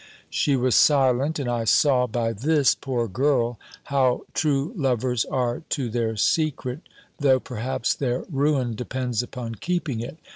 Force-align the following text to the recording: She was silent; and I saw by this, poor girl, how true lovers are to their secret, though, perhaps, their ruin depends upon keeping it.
She 0.31 0.55
was 0.55 0.73
silent; 0.73 1.37
and 1.37 1.47
I 1.47 1.63
saw 1.63 2.07
by 2.07 2.33
this, 2.33 2.73
poor 2.73 3.07
girl, 3.07 3.59
how 3.83 4.25
true 4.33 4.73
lovers 4.75 5.25
are 5.25 5.61
to 5.69 5.91
their 5.91 6.17
secret, 6.17 6.79
though, 7.19 7.39
perhaps, 7.39 7.93
their 7.93 8.23
ruin 8.31 8.73
depends 8.73 9.21
upon 9.21 9.53
keeping 9.53 9.99
it. 9.99 10.17